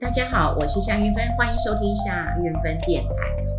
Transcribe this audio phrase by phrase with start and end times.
[0.00, 3.10] 大家好，我是夏云芬，欢迎收听夏云芬电台。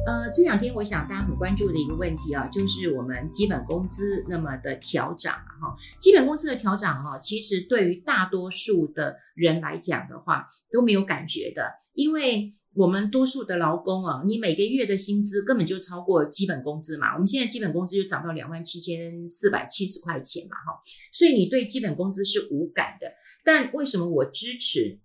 [0.08, 20.80] 呃，这两天我想大家很关注的一个问题啊，就是我们基本工资那么的调涨，哈，基本工资的调涨哈，其实对于大多数的人来讲的话都没有感觉的，因为我们多数的劳工啊，你每个月的薪资根本就超过基本工资嘛，我们现在基本工资就涨到两万七千四百七十块钱嘛，哈，
[21.12, 23.12] 所以你对基本工资是无感的。
[23.44, 25.00] 但为什么我支持？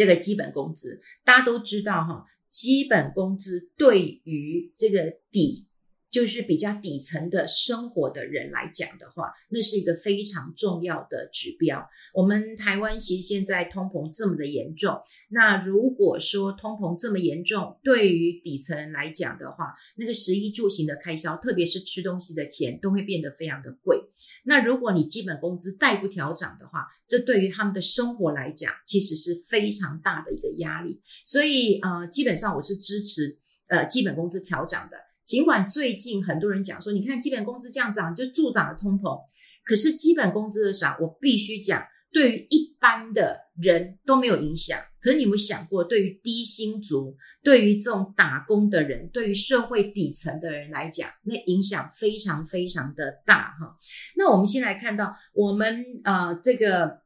[0.00, 5.68] 这个基本工资，大家都知道哈，基本工资对于这个底。
[6.10, 11.88] 就是比较底层的生活的人来讲的话，那是一个非常重要的指标。
[12.12, 24.00] 我们台湾其实现在通膨这么的严重，那如果说通膨这么严重，对于底层来讲的话，那个食衣住行的开销，特别是吃东西的钱，都会变得非常的贵。
[24.44, 31.00] 那如果你基本工资再不调涨的话，这对于他们的生活来讲，其实是非常大的一个压力。
[31.24, 35.09] 所以呃，基本上我是支持呃基本工资调涨的。
[35.30, 39.16] 尽管最近很多人讲说，你看基本工资这样涨，就助长了通膨。
[39.64, 44.76] 可是基本工资的涨，我必须讲，对于一般的人都没有影响。
[45.00, 53.76] 可是你有没有想过，对于低薪族，对于这种打工的人，对于社会底层的人来讲，那影响非常非常的大哈。
[54.16, 56.98] 那我们先来看到我们呃这个。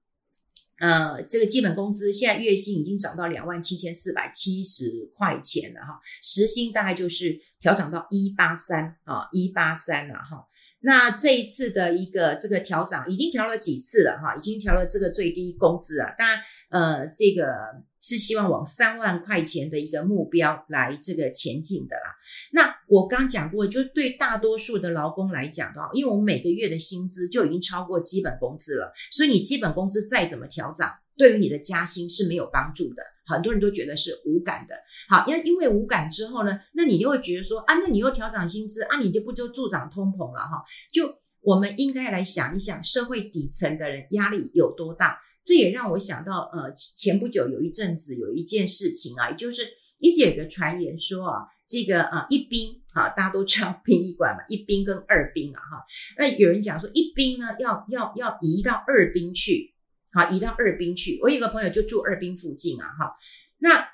[0.78, 10.47] 呃，这个基本工资现在月薪已经涨到两万七千四百七十块钱了哈，时薪大概就是调涨到一八三啊，一八三了哈。
[10.85, 16.41] 那这一次的一个这个调涨已经调了几次了哈，已经调了这个最低工资啊，当然
[16.71, 17.85] 呃，这个。
[18.07, 22.15] 是希望往三万块钱的一个目标来这个前进的啦。
[22.53, 33.03] 那我刚讲过，就对大多数的劳工来讲的话，因为我们每个月的薪资就已经超过基本工资了，所以你基本工资再怎么调涨，对于你的加薪是没有帮助的。
[33.27, 34.75] 很多人都觉得是无感的。
[35.08, 40.62] 好，因因为无感之后呢，那你就会觉得说啊，那你又调涨薪资啊，你就不就助长通膨了哈？
[40.93, 45.19] 就我们应该来想一想，社会底层的人压力有多大。
[45.44, 49.62] 这也让我想到，呃，前不久有一阵子有一件事情啊，就是
[49.99, 55.84] 一直有个传言说啊，这个呃一兵啊，大家都知道殡仪馆嘛， 一兵跟二兵啊哈，
[56.16, 59.74] 那有人讲说一兵呢要要要移到二兵去，
[60.14, 61.19] 好，移到二兵去。
[61.22, 63.16] 我有个朋友就住二兵附近啊哈，
[63.58, 63.88] 那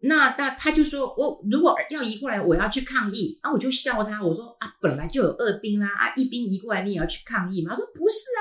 [0.00, 7.72] 那那他就说我如果要移过来，我要去抗议啊，我就笑他，我说啊本来就有二兵啦，啊一兵移过来你也要去抗议吗？
[7.72, 8.40] 他说不是啊，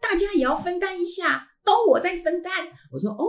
[0.00, 1.48] 大家也要分担一下。
[1.64, 2.52] 都我在分担，
[2.90, 3.24] 我说哦，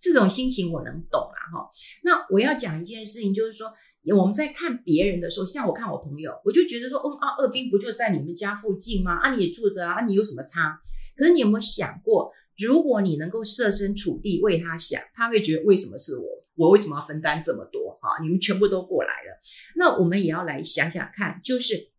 [0.00, 1.70] 这种心情我能懂啦哈。
[2.02, 3.70] 那我要讲一件事情，就是说
[4.16, 9.12] 我们在看别人的时候，像我看我朋友，我就觉得说，哦啊，二兵不就在你们家附近吗？
[9.22, 10.80] 啊，你也住的啊，你有什么差？
[11.16, 16.26] 可是你有没有想过，如果你能够设身处地为他想，他会觉得为什么是我？
[16.56, 17.96] 我为什么要分担这么多？
[18.02, 19.40] 哈，你们全部都过来了，
[19.76, 21.90] 那我们也要来想想看，就是。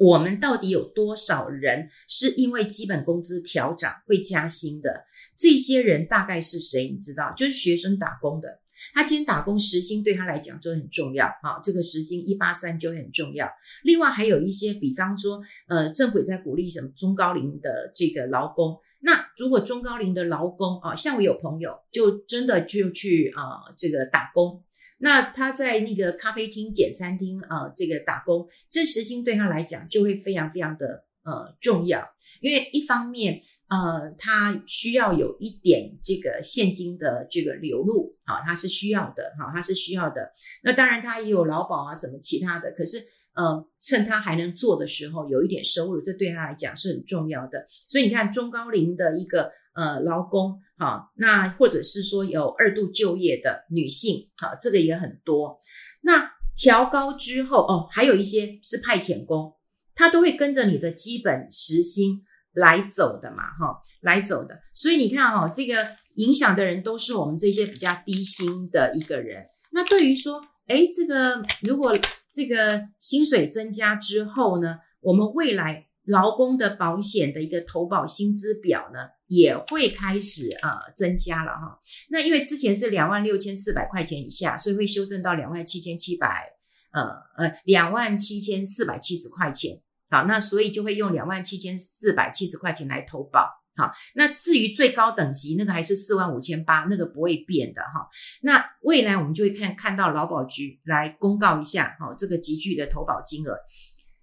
[0.00, 5.04] 我们到底有多少人是因为基本工资调涨会加薪的？
[5.36, 6.88] 这些人大概是谁？
[6.88, 8.60] 你知道，就是学生打工的。
[8.94, 13.50] 他今天打工时薪对他来讲就很重要啊，这个时薪一八三就很重要。
[13.82, 18.76] 另外还有一些，比方说，呃，政府也在鼓励什么中高龄的这个劳工。
[19.00, 24.64] 那如果中高龄的劳工啊，像我有朋友就真的就去啊这个打工。
[25.00, 32.04] 那他在那个咖啡厅、简餐厅啊、这个打工，这时薪对他来讲就会非常非常的呃重要，
[32.40, 40.32] 因为一方面呃他需要有一点这个现金的这个流入，好，他是需要的，好，他是需要的。
[40.64, 42.98] 那当然他也有劳保啊什么其他的，可是
[43.38, 47.64] 呃趁他还能做的时候有一点收入，这对他来讲是很重要的。
[47.88, 49.50] 所以你看中高龄的一个。
[49.74, 55.60] 呃，劳工好，那或者是说有二度就业的女性，好，这个也很多。
[56.00, 59.54] 那调高之后，哦，还有一些是派遣工，
[59.94, 64.58] 他都会跟着你的基本时薪来走的嘛，哈，来走的。
[64.74, 65.86] 所以你看，哈，这个
[66.16, 69.44] 影响的人都是我们这些比较低薪的一个人。
[69.70, 71.96] 那对于说，诶，这个如果
[72.38, 81.80] 这个薪水增加之后呢，我们未来劳工的保险的一个投保薪资表呢，也会开始呃增加了哈，
[82.10, 86.46] 那因为之前是两万六千四百块钱以下，所以会修正到两万七千七百
[86.92, 87.02] 呃
[87.36, 98.06] 呃两万七千四百七十块钱，好，那所以就会用两万七千四百七十块钱来投保，好，那至于最高等级那个还是四万五千八，那个不会变的哈，
[98.42, 103.56] 那未来我们就会看看到劳保局来公告一下哈，这个集聚的投保金额，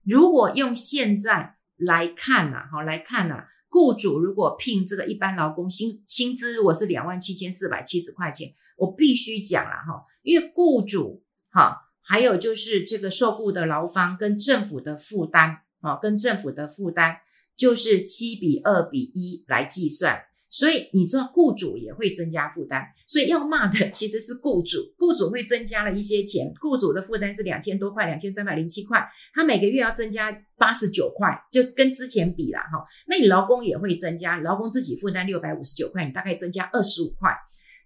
[0.04, 3.46] 如果用现在来看呐，好来看呐。
[3.68, 11.22] 雇主如果聘这个一般劳工薪薪资如果是两万七千四百七十块钱，我必须讲了哈，因为雇主
[11.52, 17.18] 哈，还有就是这个受雇的劳方跟政府的负担啊，跟政府的负担
[17.58, 20.22] 就是七比二比一来计算。
[20.48, 32.82] 所以你知道，雇主也会增加负担，所以要骂的其实是雇主，雇主会增加了一些钱，雇主的负担是两千多块，两千三百零七块，他每个月要增加八十九块，就跟之前比了哈。
[33.08, 37.36] 那你劳工也会增加，劳工自己负担六百五十九块，你大概增加二十五块。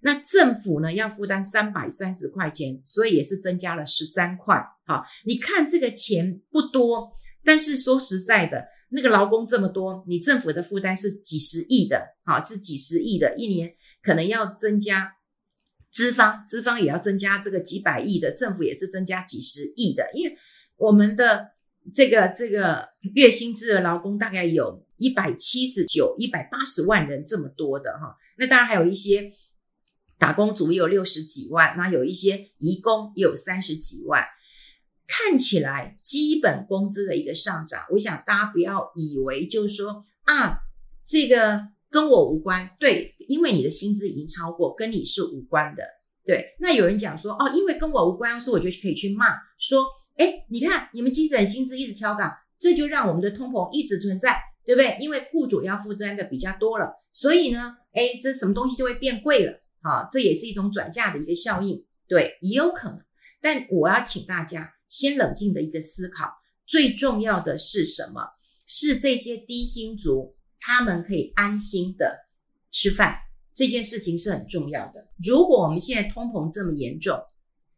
[0.02, 4.64] 那政府呢要负担三百三十块钱，所以也是增加了十三块。
[4.86, 7.14] 好，你看这个钱不多，
[7.44, 8.68] 但是说实在的。
[8.92, 15.14] 那个劳工这么多，你政府的负担是几十亿的，好，是几十亿的，一年可能要增加
[15.92, 20.36] 资方，资方也要增加这个几百亿的，政府也是增加几十亿的，因为
[20.78, 21.52] 我们的
[21.94, 29.32] 这个这个月薪资的劳工大概有一百七十九、一百八十万人这么多的哈，那当然还有一些
[30.18, 34.26] 打工族有六十几万，那有一些移工也有三十几万。
[35.12, 40.60] 看起来基本工资的一个上涨，我想大家不要以为就是说啊，
[41.04, 42.70] 这个跟我无关。
[42.80, 45.84] 对，因为你的薪资已经超过，跟你是无关的。
[46.24, 49.26] 对，那有人讲说哦，因为跟我无关，所以我就可以去骂
[49.58, 49.84] 说，
[50.16, 54.96] 哎，你看你们基本薪资一直调涨，这就让我们的通膨一直存在，对不对？
[55.00, 61.84] 因为雇主要负担的比较多了，所以呢，哎，这什么东西就会变贵了啊，这也是一种转嫁的一个效应。
[62.08, 63.02] 对，也有可能，
[63.42, 64.76] 但我要请大家。
[64.90, 66.26] 先冷静的一个思考，
[66.66, 68.28] 最重要的是什么？
[68.66, 72.28] 是这些低薪族，他们可以安心的
[72.72, 73.16] 吃饭，
[73.54, 75.08] 这件事情是很重要的。
[75.24, 77.20] 如果我们现在通膨这么严重，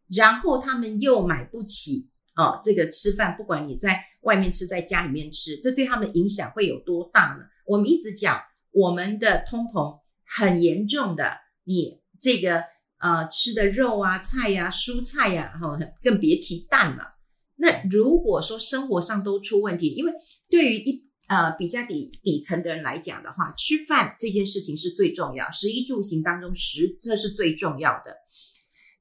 [0.07, 7.45] 然后他们又买不起哦，这个吃饭，不管你在外面吃，在家里面吃，这对他们影响会有多大呢？
[7.65, 8.41] 我们一直讲，
[8.71, 12.63] 我们的通膨很严重的，你这个。
[13.01, 17.15] 呃，吃的肉啊、菜呀、啊、蔬菜呀、啊，哈，更别提蛋了。
[17.55, 20.13] 那如果说生活上都出问题，因为
[20.49, 28.15] 对于一呃比较底底层的人来讲的话，吃饭这件事情是最重要，食衣住行当中食这是最重要的。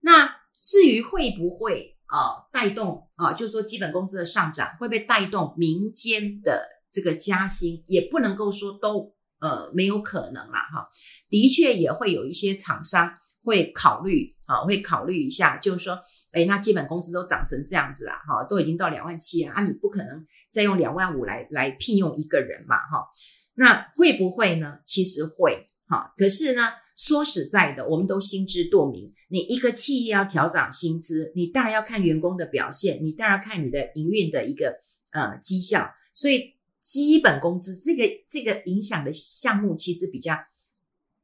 [0.01, 10.89] 那至于会不会啊、带动啊、就是说基本工资的上涨会不会带动民间的这个加薪，也不能够说都呃没有可能啦，哈。
[11.29, 13.15] 的确也会有一些厂商。
[13.43, 15.99] 会考虑啊，会考虑一下，就是说，
[16.33, 23.07] 哎，那基本工资都涨成这样子了，哈，都已经到两万七了啊，你不可能再用两万五来来聘用一个人嘛，哈，
[23.55, 24.79] 那会不会呢？
[24.85, 34.75] 其实会，哈，可是呢，说实在的，我们都心知肚明，你一个企业要调涨薪资，你当然要看员工的表现，你当然要看你的营运的一个
[35.13, 40.37] 呃绩效，所以基本工资这个这个影响的项目其实比较。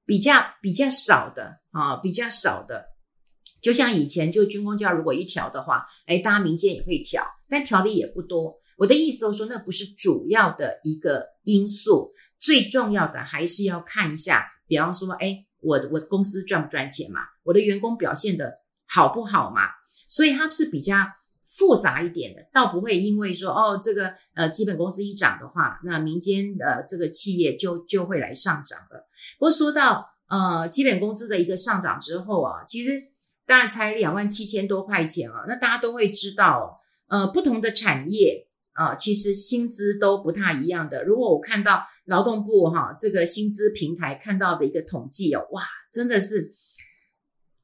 [0.09, 2.87] 比较比较少的啊，比较少的，
[3.61, 8.59] 就像以前就军公教如果一调的话，哎，大家民间也会调，但调的也不多。
[8.79, 18.55] 我的意思是说，那不是主要的一个因素，最重要的还是要看一下，比方说，哎，我的我的公司赚不赚钱嘛，我的员工表现的
[18.87, 19.69] 好不好嘛，
[20.09, 20.97] 所以它是比较
[21.43, 29.07] 复杂一点的，倒不会因为说哦，这个呃基本工资一涨的话，那民间的这个企业就就会来上涨了。
[29.39, 33.01] 不过说到呃基本工资的一个上涨之后啊，其实
[33.47, 41.05] 当然才两万七千多块钱啊，那大家都会知道，呃不同的产业啊，其实薪资都不太一样的。
[41.05, 46.55] 如果我看到劳动部哈、这个薪资平台看到的一个统计哦，哇，真的是，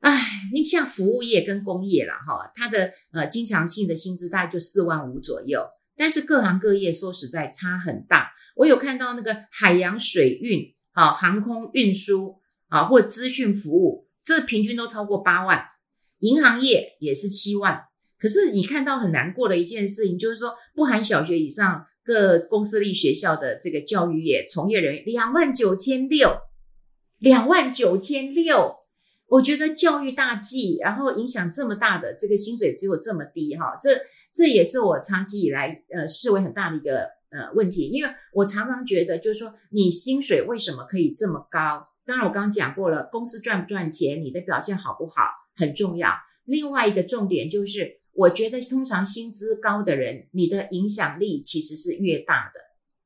[0.00, 5.66] 哎，你像服务业跟工业啦哈，它的呃经常性的薪资大概就四万五左右，
[5.96, 8.32] 但是各行各业说实在差很大。
[8.54, 10.72] 我有看到那个海洋水运。
[10.94, 12.36] 啊，航空运输
[12.72, 15.62] 啊，或者资讯服务，这平均都超过八万。
[16.20, 17.82] 银行业也是七万。
[18.18, 26.38] 可是你看到很难过的一件事情，就是说不含小学以上各公私立学校的这个教育业从业人员两万九千六，
[27.18, 28.74] 两万九千六。
[29.26, 34.00] 我觉得教育大计，然后影响这么大的这个薪水只有这么低哈，这
[34.32, 37.10] 这也是我长期以来呃视为很大的一个。
[37.34, 41.82] 呃，问题，因为我常常觉得，就是说，你薪水为什么可以这么高？
[42.04, 45.22] 当然，我刚刚讲过了，公司赚不赚钱，你的表现好不好
[45.54, 46.10] 很重要。
[46.44, 52.60] 另外一个重点就是，我觉得通常薪资高的人，你的影响力其实是越大的。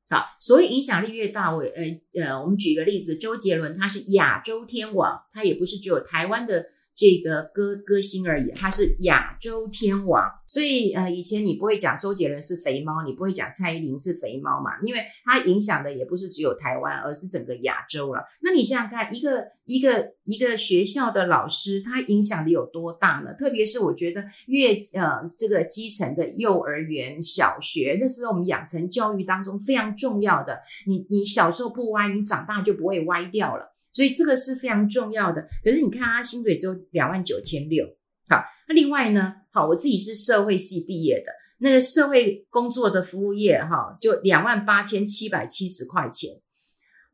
[0.09, 6.65] 好，所以影响力越大，我呃呃，我们举个例子，周杰伦他是亚洲天王，他也不是只有台湾的
[6.97, 10.23] 这个歌歌星而已，他是亚洲天王。
[10.47, 14.79] 所以呃，以前你不会讲周杰伦是肥猫，你不会讲蔡依林是肥猫嘛？
[14.81, 18.23] 因为他影响的也不是只有台湾，而是整个亚洲了。
[18.41, 23.33] 那你想想看，一个一个一个学校的老师，他影响的有多大呢？
[23.33, 30.61] 特别是我觉得越呃这个基层的幼儿园、小学，那是我们养成教育当中非常重要的。
[30.87, 33.75] 你你小时候不歪，你长大就不会歪掉了。
[33.97, 35.41] 所以这个是非常重要的。
[35.63, 37.83] 可是你看他薪水只有两万九千六，
[38.29, 46.29] 好，那另外呢，好，我自己是社会系毕业的，那个社会工作的服务业，哈，就两万八千七百七十块钱，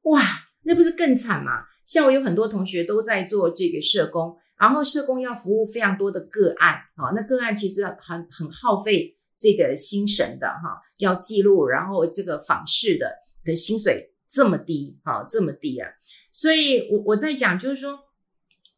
[0.02, 0.22] 哇，
[0.63, 1.63] 那不是更惨吗？
[1.86, 13.10] 像我有很多同学都在做这个社工，然后社工要服务非常多的个案，啊，那个案其实很很耗费这个心神的，哈，要记录，然后这个访视的
[13.46, 15.88] 的薪水这么低，哈，这么低啊。
[16.32, 18.00] 所以，我我在想，就是说，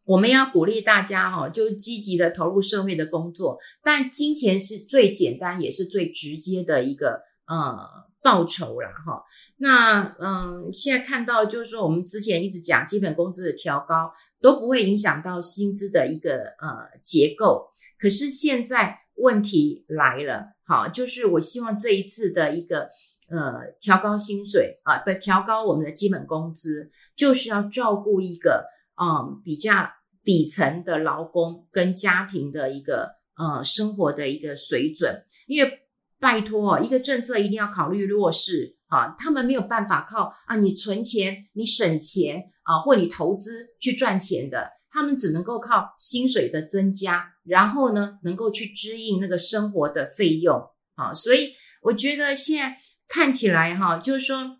[0.03, 3.57] 我们要鼓励大家哈，就积极的投入社会的工作。
[3.81, 7.73] 但金钱是最简单也是最直接的一个呃
[8.21, 9.23] 报酬了哈。
[9.55, 17.69] 那嗯，现在看到就是说，我们之前一直讲基本工资的调高都不会影响到薪资的一个呃结构。
[17.97, 22.89] 可是现在问题来了，好，就是我希望这一次的一个。
[23.27, 28.65] 呃，调高薪水啊，不调高我们的基本工资，就是要照顾一个
[29.01, 29.89] 嗯比较
[30.23, 35.25] 底层的劳工跟家庭的一个呃生活的一个水准。
[35.47, 35.79] 因为
[36.19, 50.61] 拜托，一个政策一定要考虑弱势啊，他们没有办法靠啊你存钱、你省钱啊或你投资去赚钱的，他们只能够靠薪水的增加，然后呢能够去支应那个生活的费用
[50.93, 51.11] 啊。
[51.11, 52.77] 所以我觉得现在。
[53.07, 54.57] 看起来哈，就是说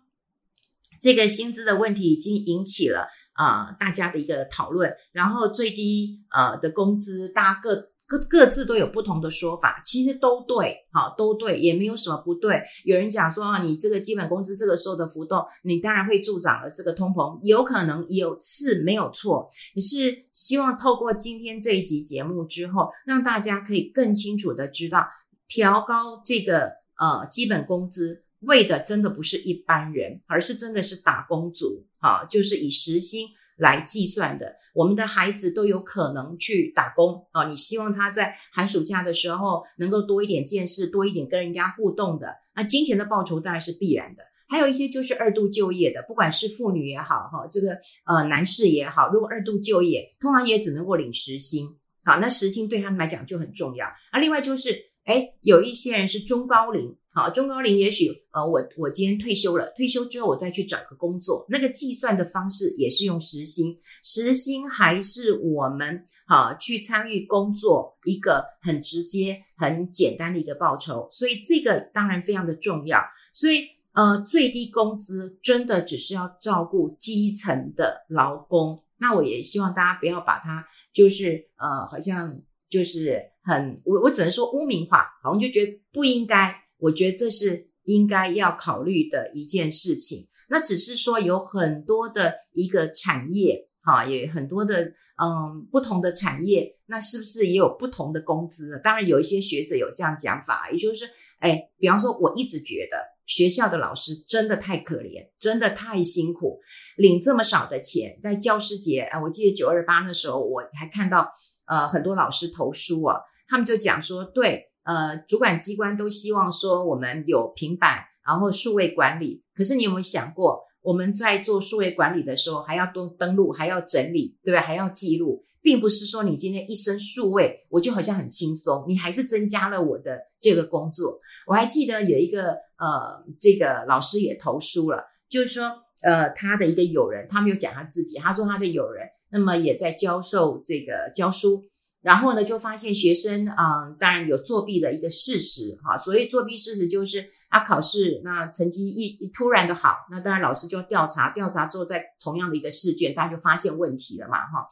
[1.00, 12.62] 这个薪资的问题已经引起了啊、大家的一个讨论，然后最低呃的工资，大家各各各自都有不同的说法，其实都对，好都对，也没有什么不对。
[12.84, 19.50] 有人讲说啊，你这个基本工资这个时候的浮动，你当然会助长了这个通膨，有可能有是没有错。
[19.74, 25.06] 你是希望透过今天这一集节目之后，让大家可以更清楚的知道，
[25.46, 28.22] 调高这个呃基本工资。
[28.40, 34.54] 为的真的不是一般人，而是真的是打工族，啊，就是以时薪来计算的。
[34.74, 42.36] 我们的孩子都有可能去打工，啊，你希望他在寒暑假的时候能够多一点见识，多一点跟人家互动的。
[42.54, 44.22] 那金钱的报酬当然是必然的。
[44.48, 51.66] 还有一些就是二度就业的，不管是妇女也好，哈，这个呃男士也好，如果二度就业，通常也只能够领时薪，
[52.04, 53.86] 好，那时薪对他们来讲就很重要。
[53.86, 54.95] 啊，另外就是。
[55.06, 73.00] 哎，有一些人是中高龄，好，中高龄也许呃，我我今天退休了，退休之后我再去找个工作，那个计算的方式也是用时薪，时薪还是我们好去参与工作一个很直接、很简单的一个报酬，所以这个当然非常的重要。
[73.32, 82.42] 所以呃，最低工资真的只是要照顾基层的劳工，那我也希望大家不要把它就是呃，好像。
[82.68, 86.52] 就是很我我只能说污名化，好像就觉得不应该。
[86.78, 90.26] 我觉得这是应该要考虑的一件事情。
[90.48, 98.80] 那只是说有很多的一个产业，哈，也很多的嗯不同的产业，那是不是也有不同的工资？
[98.82, 106.60] 当然有一些学者有这样讲法，也就是哎，比方说我一直觉得学校的老师真的太可怜，真的太辛苦，
[106.96, 111.32] 领这么少的钱，在教师节啊，我记得九二八那时候我还看到。
[111.68, 119.42] 呃，很多老师投书啊，他们就讲说，对，呃，主管机关都希望说我们有平板，然后数位管理。
[119.54, 124.60] 可是你有没有想过，我们在做数位管理的时候，还要多登录，还要整理，对吧？
[124.60, 131.18] 还要记录，并不是说你今天一身数位，我就好像很轻松，你还是增加了我的这个工作。
[131.46, 135.72] 我还记得有一个呃，这个老师也投书了，就是说，
[136.02, 139.06] 呃，他的一个友人，他没有讲他自己，他说他的友人。
[139.28, 141.64] 那么也在教授这个教书，
[142.06, 145.98] 然后呢，就发现学生啊、嗯，当然有作弊的一个事实哈。
[145.98, 154.68] 所谓作弊事实就是他考试那成绩一一突然的好，那当然老师就调查，调查之后在同样的一个试卷，大家就发现问题了嘛哈。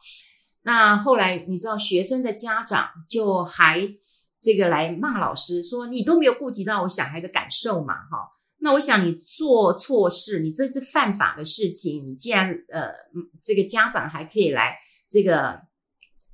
[0.61, 3.85] 那后来你知道学生的家长就还
[4.39, 8.31] 这个来骂老师说，你都没有顾及到我小孩的感受嘛哈。
[8.59, 12.93] 那我想你做错事，你这是犯法的事情，你既然呃，
[13.43, 14.77] 这个家长还可以来
[15.09, 15.59] 这个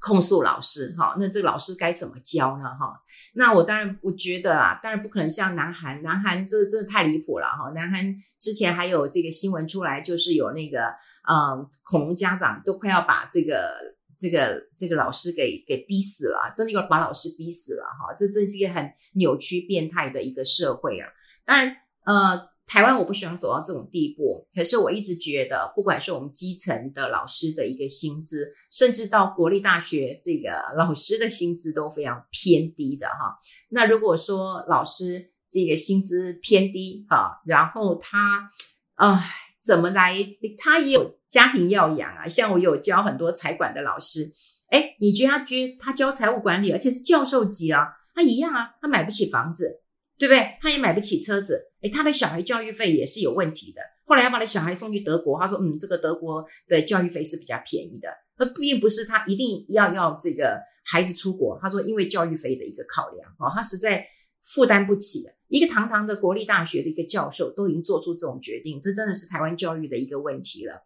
[0.01, 2.91] 控诉老师哈，那这个老师该怎么教呢哈？
[3.35, 7.71] 那我当然不觉得啊，当然不可能像南韩，南韩这真的太离谱了哈。
[7.75, 10.87] 南韩之前还有这个新闻出来，就是有那个
[11.29, 18.11] 嗯，恐龙家长都快要把这个这个这个老师给给逼死了，真的要把老师逼死了哈！
[18.17, 21.07] 这真是一个很扭曲、变态的一个社会啊。
[21.45, 33.37] 当然，呃，台湾我不希望走到这种地步，可是我一直觉得，不管是我们基层的老师的一个薪资，甚至到国立大学这个老师的薪资都非常偏低的哈。
[33.71, 38.49] 那如果说老师这个薪资偏低哈，然后他
[38.95, 39.21] 啊、
[39.61, 40.15] 怎么来？
[40.57, 41.19] 他也有。
[41.31, 44.33] 家庭要养啊，像我有教很多财管的老师，
[44.69, 49.79] 诶，你觉得他觉得他教财务管理，而且是教授级啊，他一样啊，他买不起房子，
[50.19, 50.57] 对不对？
[50.59, 53.81] 他也买不起车子，诶，他的小孩教育费也是有问题的。
[54.05, 64.05] 后来要把他小孩送去德国，他说，嗯，这个德国的教育费是比较便宜的，而并不是他一定要要这个孩子出国，他说因为教育费的一个考量，哦，他实在
[64.43, 65.23] 负担不起。
[65.47, 70.81] 一个堂堂的国立大学的一个教授都已经做出这种决定，这真的是台湾教育的一个问题了。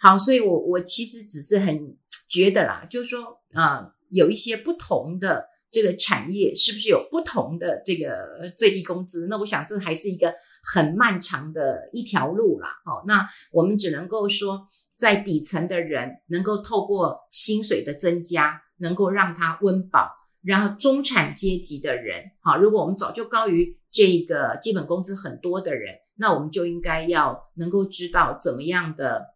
[0.00, 1.96] 好，所以我我其实只是很
[2.28, 9.26] 觉得啦，就是说啊、有一些不同的这个产业，是不是有不同的这个最低工资？
[9.28, 12.68] 那我想这还是一个很漫长的一条路啦。
[12.84, 20.10] 好，那我们只能够说，在底层的人能够透过薪水的增加，能够让他温饱，
[20.42, 23.76] 然后中产阶级的人，好，如果我们早就高于。
[23.90, 29.28] 这个基本工资很多的人，那我们就应该要能够知道怎么样的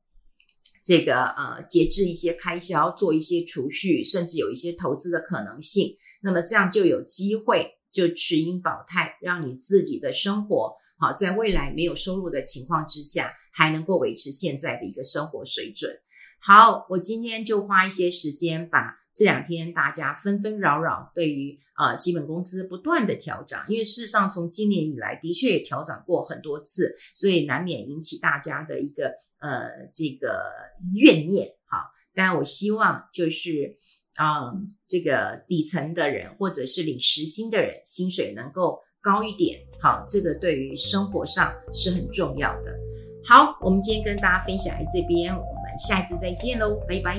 [0.85, 5.97] 这个呃节制一些开销，做一些储蓄，甚至有一些投资的可能性。
[6.23, 16.01] 那么这样就有机会就持盈保泰，让你自己的生活好，在未来没有收入的情况之下，还能够维持现在的一个生活水准。
[16.41, 19.03] 好，我今天就花一些时间把。
[19.15, 30.51] 这两天大家纷纷扰扰，对于呃基本工资不断的调涨，因为事实上从今年以来的确也调涨过很多次，所以难免引起大家的一个呃这个
[30.95, 31.91] 怨念哈。
[32.15, 33.77] 但我希望就是
[34.17, 34.53] 啊、
[34.87, 42.73] 这个底层的人或者是领时薪的人薪水能够高一点，好，这个对于生活上是很重要的。
[43.25, 47.17] 好，我们今天跟大家分享在这边，我们下一次再见喽，拜拜。